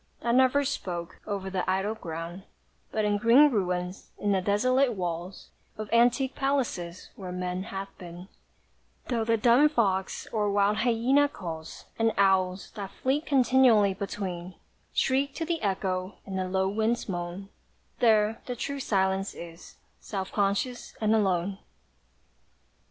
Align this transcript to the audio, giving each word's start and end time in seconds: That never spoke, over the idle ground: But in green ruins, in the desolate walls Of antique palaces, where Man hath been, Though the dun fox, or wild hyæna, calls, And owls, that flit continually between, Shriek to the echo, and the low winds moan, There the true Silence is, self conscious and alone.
That 0.21 0.33
never 0.33 0.65
spoke, 0.65 1.19
over 1.27 1.51
the 1.51 1.69
idle 1.69 1.93
ground: 1.93 2.41
But 2.91 3.05
in 3.05 3.17
green 3.19 3.51
ruins, 3.51 4.09
in 4.17 4.31
the 4.31 4.41
desolate 4.41 4.93
walls 4.93 5.51
Of 5.77 5.93
antique 5.93 6.33
palaces, 6.33 7.11
where 7.15 7.31
Man 7.31 7.61
hath 7.65 7.95
been, 7.99 8.27
Though 9.09 9.23
the 9.23 9.37
dun 9.37 9.69
fox, 9.69 10.27
or 10.33 10.49
wild 10.49 10.77
hyæna, 10.77 11.31
calls, 11.31 11.85
And 11.99 12.13
owls, 12.17 12.71
that 12.73 12.89
flit 12.89 13.27
continually 13.27 13.93
between, 13.93 14.55
Shriek 14.91 15.35
to 15.35 15.45
the 15.45 15.61
echo, 15.61 16.15
and 16.25 16.39
the 16.39 16.49
low 16.49 16.67
winds 16.67 17.07
moan, 17.07 17.49
There 17.99 18.41
the 18.47 18.55
true 18.55 18.79
Silence 18.79 19.35
is, 19.35 19.75
self 19.99 20.31
conscious 20.31 20.95
and 20.99 21.13
alone. 21.13 21.59